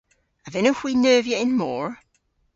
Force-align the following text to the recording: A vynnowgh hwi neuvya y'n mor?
A 0.45 0.47
vynnowgh 0.53 0.81
hwi 0.81 0.93
neuvya 0.95 1.37
y'n 1.43 1.53
mor? 1.59 1.89